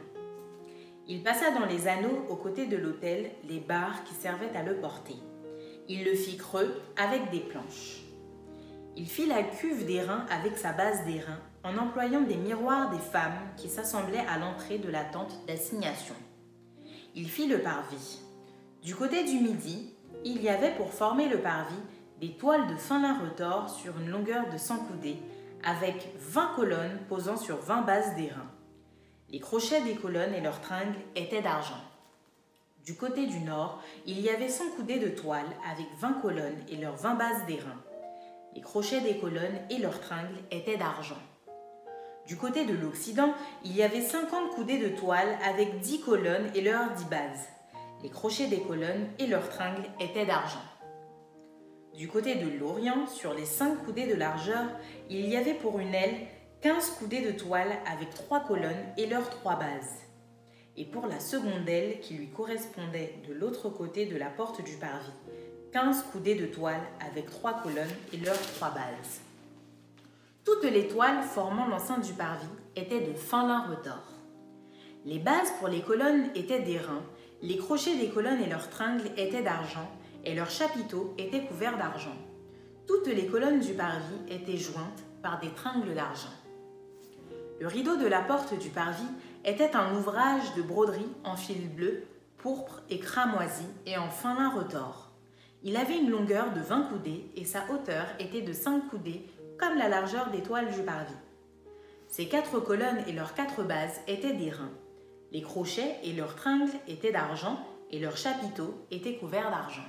[1.09, 4.75] Il passa dans les anneaux aux côtés de l'autel les barres qui servaient à le
[4.75, 5.15] porter.
[5.87, 8.01] Il le fit creux avec des planches.
[8.97, 13.39] Il fit la cuve d'airain avec sa base d'airain en employant des miroirs des femmes
[13.55, 16.15] qui s'assemblaient à l'entrée de la tente d'assignation.
[17.15, 18.19] Il fit le parvis.
[18.83, 19.93] Du côté du midi,
[20.25, 21.75] il y avait pour former le parvis
[22.19, 25.19] des toiles de fin lin retors sur une longueur de 100 coudées,
[25.63, 28.51] avec 20 colonnes posant sur 20 bases d'airain.
[29.29, 31.81] Les crochets des colonnes et leurs tringles étaient d'argent.
[32.85, 36.77] Du côté du nord, il y avait 100 coudées de toile avec 20 colonnes et
[36.77, 37.83] leurs 20 bases d'airain.
[38.55, 41.17] Les crochets des colonnes et leurs tringles étaient d'argent.
[42.25, 43.33] Du côté de l'Occident,
[43.65, 47.49] il y avait 50 coudées de toile avec 10 colonnes et leurs 10 bases.
[48.03, 50.63] Les crochets des colonnes et leurs tringles étaient d'argent.
[51.93, 54.63] Du côté de l'Orient, sur les 5 coudées de largeur,
[55.09, 56.27] il y avait pour une aile
[56.63, 59.99] 15 coudées de toile avec 3 colonnes et leurs 3 bases.
[60.75, 64.73] Et pour la seconde aile qui lui correspondait de l'autre côté de la porte du
[64.73, 65.11] parvis,
[65.71, 69.21] 15 coudées de toile avec 3 colonnes et leurs 3 bases.
[70.43, 74.13] Toutes les toiles formant l'enceinte du parvis étaient de fin lin retors.
[75.05, 77.03] Les bases pour les colonnes étaient d'airain,
[77.43, 79.87] les crochets des colonnes et leurs tringles étaient d'argent,
[80.25, 82.17] et leurs chapiteaux étaient couverts d'argent.
[82.87, 86.33] Toutes les colonnes du parvis étaient jointes par des tringles d'argent.
[87.59, 89.07] Le rideau de la porte du parvis
[89.43, 92.03] était un ouvrage de broderie en fil bleu,
[92.37, 95.11] pourpre et cramoisi et en fin lin retors.
[95.63, 99.25] Il avait une longueur de 20 coudées et sa hauteur était de 5 coudées
[99.57, 101.15] comme la largeur des toiles du parvis.
[102.07, 104.71] Ces quatre colonnes et leurs quatre bases étaient d'airain.
[105.31, 109.87] Les crochets et leurs tringles étaient d'argent et leurs chapiteaux étaient couverts d'argent.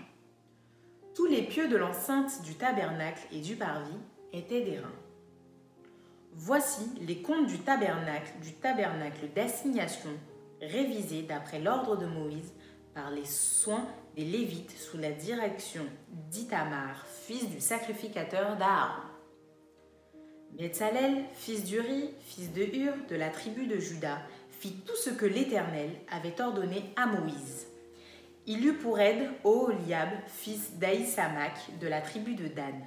[1.14, 3.98] Tous les pieux de l'enceinte du tabernacle et du parvis
[4.32, 4.92] étaient d'airain.
[6.40, 10.10] Voici les comptes du tabernacle, du tabernacle d'assignation,
[10.62, 12.52] révisés d'après l'ordre de Moïse
[12.94, 15.84] par les soins des Lévites sous la direction
[16.30, 19.02] d'Itamar, fils du sacrificateur d'Aaron.
[20.52, 24.20] Betzalel, fils d'Uri, fils de Hur, de la tribu de Juda,
[24.60, 27.66] fit tout ce que l'Éternel avait ordonné à Moïse.
[28.46, 32.80] Il eut pour aide Oholiab, fils d'Aïsamak, de la tribu de Dan,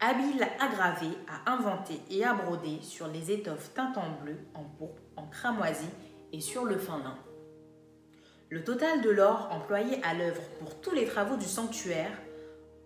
[0.00, 4.64] habile à graver, à inventer et à broder sur les étoffes teintes en bleu, en
[4.64, 5.86] pourpre, en cramoisi
[6.32, 7.16] et sur le fin lin.
[8.50, 12.12] Le total de l'or employé à l'œuvre pour tous les travaux du sanctuaire,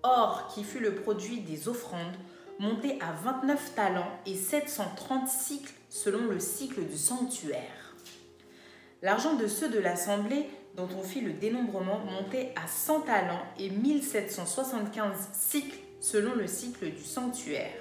[0.02, 2.16] or qui fut le produit des offrandes,
[2.58, 7.94] montait à 29 talents et 730 cycles selon le cycle du sanctuaire.
[9.02, 10.46] L'argent de ceux de l'assemblée
[10.76, 16.90] dont on fit le dénombrement montait à 100 talents et 1775 cycles selon le cycle
[16.90, 17.78] du sanctuaire.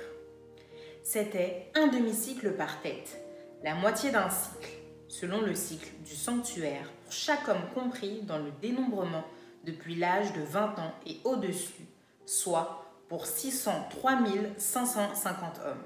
[1.03, 3.17] C'était un demi-cycle par tête,
[3.63, 4.69] la moitié d'un cycle,
[5.07, 9.23] selon le cycle du sanctuaire, pour chaque homme compris dans le dénombrement
[9.63, 11.87] depuis l'âge de 20 ans et au-dessus,
[12.25, 14.19] soit pour 603
[14.57, 15.77] 550 hommes.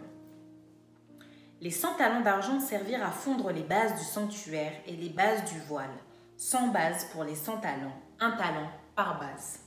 [1.61, 5.59] Les 100 talents d'argent servirent à fondre les bases du sanctuaire et les bases du
[5.61, 5.93] voile,
[6.35, 9.62] 100 bases pour les 100 talents, un talent par base.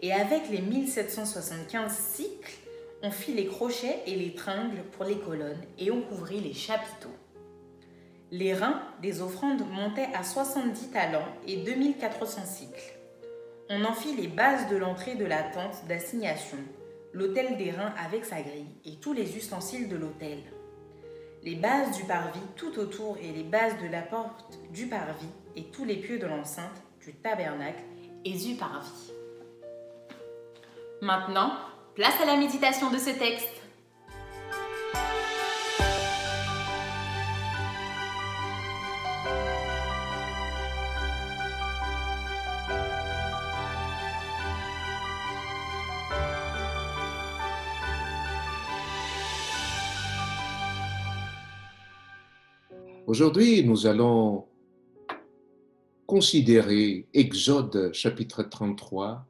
[0.00, 2.54] Et avec les 1775 cycles,
[3.02, 7.14] on fit les crochets et les tringles pour les colonnes et on couvrit les chapiteaux.
[8.30, 12.98] Les reins des offrandes montaient à 70 talents et 2400 cycles.
[13.70, 16.58] On en fit les bases de l'entrée de la tente d'assignation,
[17.12, 20.38] l'autel des reins avec sa grille et tous les ustensiles de l'autel.
[21.42, 25.64] Les bases du parvis tout autour et les bases de la porte du parvis et
[25.64, 27.84] tous les pieux de l'enceinte du tabernacle
[28.24, 29.12] et du parvis.
[31.04, 31.52] Maintenant,
[31.94, 33.60] place à la méditation de ce texte.
[53.06, 54.46] Aujourd'hui, nous allons
[56.06, 59.26] considérer Exode chapitre 33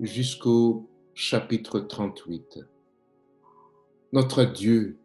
[0.00, 2.58] jusqu'au chapitre 38.
[4.12, 4.98] Notre Dieu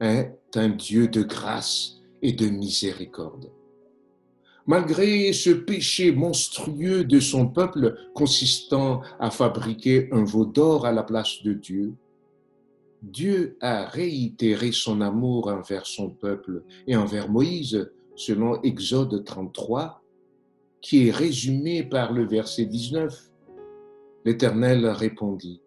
[0.00, 3.48] est un Dieu de grâce et de miséricorde.
[4.66, 11.04] Malgré ce péché monstrueux de son peuple consistant à fabriquer un veau d'or à la
[11.04, 11.94] place de Dieu,
[13.00, 20.02] Dieu a réitéré son amour envers son peuple et envers Moïse, selon Exode 33,
[20.80, 23.29] qui est résumé par le verset 19.
[24.24, 25.60] L'Éternel répondit,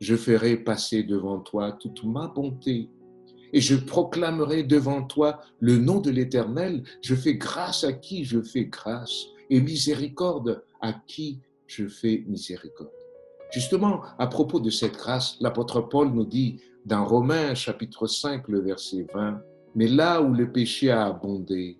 [0.00, 2.88] Je ferai passer devant toi toute ma bonté,
[3.52, 6.82] et je proclamerai devant toi le nom de l'Éternel.
[7.02, 12.90] Je fais grâce à qui je fais grâce, et miséricorde à qui je fais miséricorde.
[13.52, 18.60] Justement, à propos de cette grâce, l'apôtre Paul nous dit dans Romains chapitre 5, le
[18.60, 19.40] verset 20,
[19.74, 21.78] Mais là où le péché a abondé,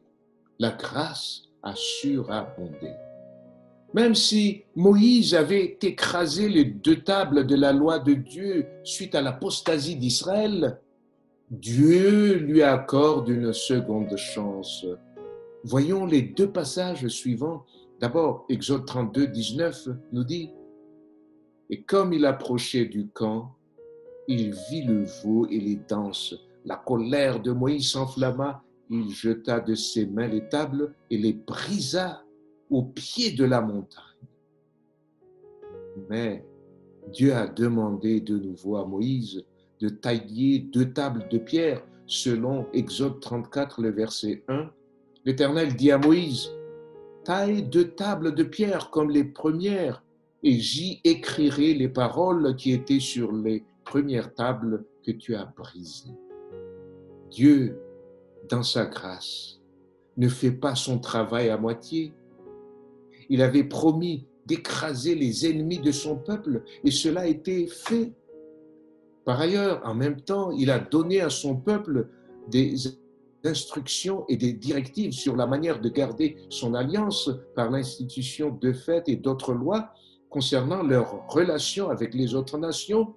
[0.59, 2.93] la grâce a surabondé.
[3.95, 9.23] Même si Moïse avait écrasé les deux tables de la loi de Dieu suite à
[9.23, 10.81] l'apostasie d'Israël,
[11.49, 14.85] Dieu lui accorde une seconde chance.
[15.63, 17.65] Voyons les deux passages suivants.
[18.01, 20.51] D'abord, Exode 32, 19 nous dit,
[21.71, 23.55] et comme il approchait du camp,
[24.27, 26.35] il vit le veau et les danses.
[26.65, 28.65] La colère de Moïse s'enflamma.
[28.91, 32.24] Il jeta de ses mains les tables et les brisa
[32.75, 34.03] au pied de la montagne.
[36.11, 36.45] Mais
[37.13, 39.45] Dieu a demandé de nouveau à Moïse
[39.79, 44.71] de tailler deux tables de pierre selon Exode 34, le verset 1.
[45.25, 46.51] L'Éternel dit à Moïse,
[47.25, 50.03] taille deux tables de pierre comme les premières
[50.43, 56.19] et j'y écrirai les paroles qui étaient sur les premières tables que tu as brisées.
[57.31, 57.79] Dieu,
[58.49, 59.61] dans sa grâce,
[60.17, 62.13] ne fait pas son travail à moitié.
[63.29, 68.13] Il avait promis d'écraser les ennemis de son peuple et cela a été fait.
[69.25, 72.09] Par ailleurs, en même temps, il a donné à son peuple
[72.49, 72.75] des
[73.45, 79.09] instructions et des directives sur la manière de garder son alliance par l'institution de fêtes
[79.09, 79.93] et d'autres lois
[80.31, 83.15] concernant leur relation avec les autres nations.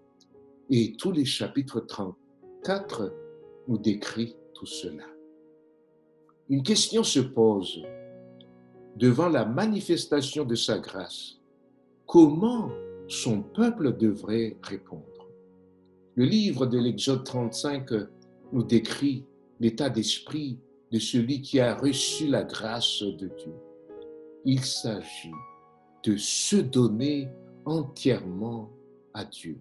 [0.69, 3.13] Et tous les chapitres 34
[3.67, 5.03] nous décrit tout cela.
[6.49, 7.81] Une question se pose
[8.97, 11.37] devant la manifestation de sa grâce.
[12.07, 12.71] Comment
[13.07, 15.03] son peuple devrait répondre?
[16.15, 17.91] Le livre de l'Exode 35
[18.51, 19.23] nous décrit
[19.59, 20.57] l'état d'esprit
[20.91, 23.53] de celui qui a reçu la grâce de Dieu.
[24.45, 25.31] Il s'agit
[26.03, 27.27] de se donner
[27.65, 28.71] entièrement
[29.13, 29.57] à Dieu.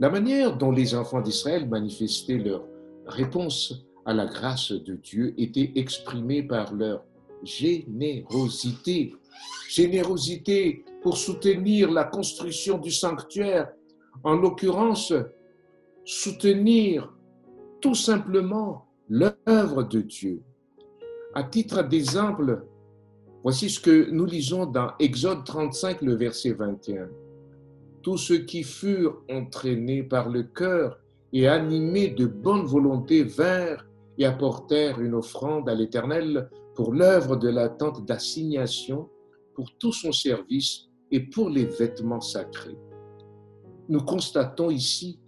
[0.00, 2.62] La manière dont les enfants d'Israël manifestaient leur
[3.06, 7.04] réponse à la grâce de Dieu était exprimée par leur
[7.42, 9.14] générosité.
[9.68, 13.70] Générosité pour soutenir la construction du sanctuaire,
[14.24, 15.12] en l'occurrence,
[16.04, 17.14] soutenir
[17.80, 20.42] tout simplement l'œuvre de Dieu.
[21.34, 22.64] À titre d'exemple,
[23.42, 27.08] voici ce que nous lisons dans Exode 35, le verset 21.
[28.02, 30.98] Tous ceux qui furent entraînés par le cœur
[31.32, 33.84] et animés de bonne volonté vinrent
[34.18, 39.08] et apportèrent une offrande à l'Éternel pour l'œuvre de la tente d'assignation,
[39.54, 42.78] pour tout son service et pour les vêtements sacrés.
[43.88, 45.18] Nous constatons ici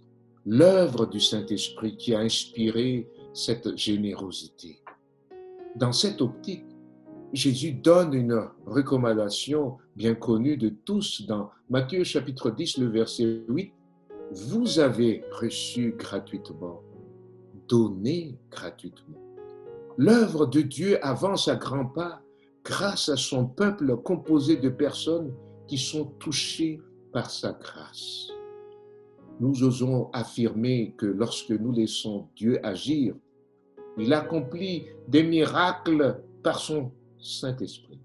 [0.45, 4.81] l'œuvre du Saint-Esprit qui a inspiré cette générosité.
[5.75, 6.65] Dans cette optique,
[7.33, 13.73] Jésus donne une recommandation bien connue de tous dans Matthieu chapitre 10, le verset 8.
[14.31, 16.81] Vous avez reçu gratuitement,
[17.71, 19.17] donné gratuitement.
[19.97, 22.21] L'œuvre de Dieu avance à grands pas
[22.63, 25.33] grâce à son peuple composé de personnes
[25.67, 26.79] qui sont touchées
[27.11, 28.31] par sa grâce
[29.41, 33.15] nous osons affirmer que lorsque nous laissons Dieu agir,
[33.97, 37.99] il accomplit des miracles par son Saint-Esprit.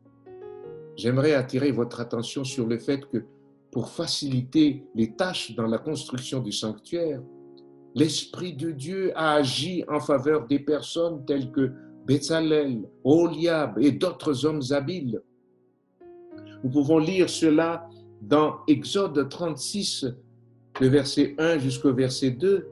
[0.97, 3.25] J'aimerais attirer votre attention sur le fait que
[3.71, 7.21] pour faciliter les tâches dans la construction du sanctuaire,
[7.97, 11.73] l'Esprit de Dieu a agi en faveur des personnes telles que
[12.07, 15.21] Bezalel, Oliab et d'autres hommes habiles.
[16.63, 17.89] Nous pouvons lire cela
[18.21, 20.07] dans Exode 36,
[20.81, 22.69] le verset 1 jusqu'au verset 2,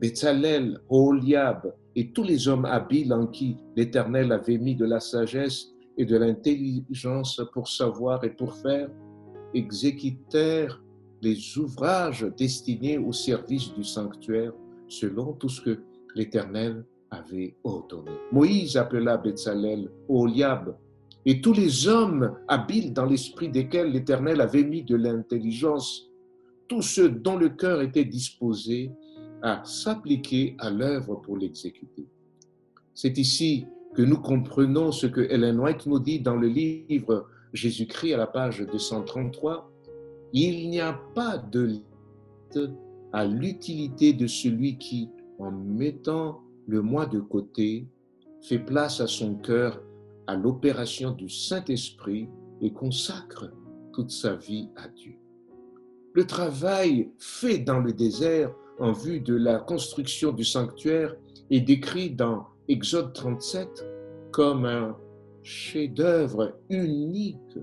[0.00, 5.72] Betzalel, Oliab et tous les hommes habiles en qui l'Éternel avait mis de la sagesse
[5.96, 8.88] et de l'intelligence pour savoir et pour faire,
[9.52, 10.82] exécutèrent
[11.24, 14.52] les ouvrages destinés au service du sanctuaire
[14.88, 15.80] selon tout ce que
[16.14, 18.10] l'Éternel avait ordonné.
[18.30, 20.76] Moïse appela Betzalel, Oliab
[21.24, 26.10] et tous les hommes habiles dans l'esprit desquels l'Éternel avait mis de l'intelligence
[26.68, 28.90] tous ceux dont le cœur était disposé
[29.42, 32.06] à s'appliquer à l'œuvre pour l'exécuter.
[32.94, 38.14] C'est ici que nous comprenons ce que Ellen White nous dit dans le livre Jésus-Christ
[38.14, 39.73] à la page 233.
[40.36, 42.74] Il n'y a pas de limite
[43.12, 45.08] à l'utilité de celui qui,
[45.38, 47.86] en mettant le moi de côté,
[48.42, 49.80] fait place à son cœur
[50.26, 52.28] à l'opération du Saint-Esprit
[52.60, 53.48] et consacre
[53.92, 55.14] toute sa vie à Dieu.
[56.14, 61.14] Le travail fait dans le désert en vue de la construction du sanctuaire
[61.48, 63.86] est décrit dans Exode 37
[64.32, 64.96] comme un
[65.44, 67.58] chef-d'œuvre unique.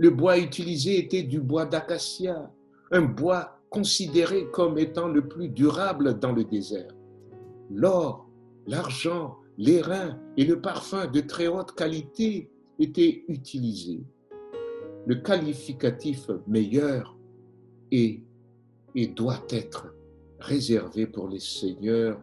[0.00, 2.50] Le bois utilisé était du bois d'acacia,
[2.90, 6.94] un bois considéré comme étant le plus durable dans le désert.
[7.70, 8.26] L'or,
[8.66, 14.02] l'argent, l'airain et le parfum de très haute qualité étaient utilisés.
[15.04, 17.18] Le qualificatif meilleur
[17.92, 18.24] et,
[18.94, 19.94] et doit être
[20.38, 22.22] réservé pour les seigneurs.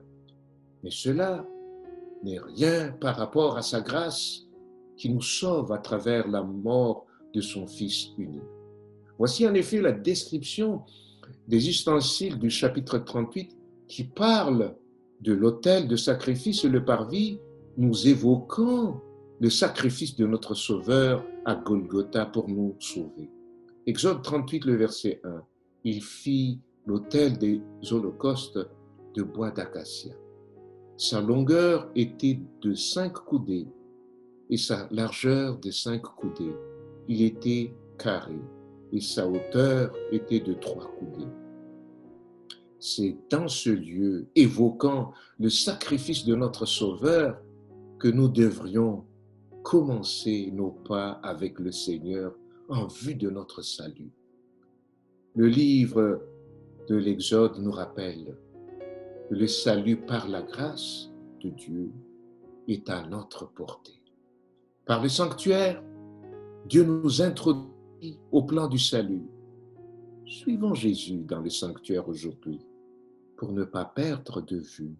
[0.83, 1.45] Mais cela
[2.23, 4.47] n'est rien par rapport à sa grâce
[4.95, 8.41] qui nous sauve à travers la mort de son Fils unique.
[9.17, 10.83] Voici en effet la description
[11.47, 13.57] des ustensiles du chapitre 38
[13.87, 14.75] qui parle
[15.21, 17.39] de l'autel de sacrifice et le parvis,
[17.77, 19.01] nous évoquant
[19.39, 23.29] le sacrifice de notre Sauveur à Golgotha pour nous sauver.
[23.85, 25.43] Exode 38, le verset 1
[25.87, 27.61] il fit l'autel des
[27.91, 28.59] holocaustes
[29.15, 30.13] de bois d'acacia.
[30.97, 33.67] Sa longueur était de cinq coudées
[34.49, 36.55] et sa largeur de cinq coudées.
[37.07, 38.39] Il était carré
[38.91, 41.27] et sa hauteur était de trois coudées.
[42.79, 47.41] C'est dans ce lieu évoquant le sacrifice de notre Sauveur
[47.99, 49.05] que nous devrions
[49.63, 52.33] commencer nos pas avec le Seigneur
[52.69, 54.11] en vue de notre salut.
[55.35, 56.21] Le livre
[56.87, 58.37] de l'Exode nous rappelle
[59.29, 61.09] que le salut par la grâce
[61.43, 61.91] de Dieu
[62.67, 64.01] est à notre portée.
[64.85, 65.83] Par le sanctuaire,
[66.67, 69.25] Dieu nous introduit au plan du salut.
[70.25, 72.59] Suivons Jésus dans le sanctuaire aujourd'hui
[73.37, 74.97] pour ne pas perdre de vue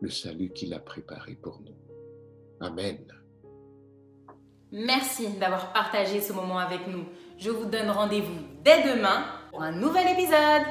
[0.00, 1.76] le salut qu'il a préparé pour nous.
[2.66, 2.96] Amen.
[4.72, 7.04] Merci d'avoir partagé ce moment avec nous.
[7.36, 10.64] Je vous donne rendez-vous dès demain pour un nouvel épisode.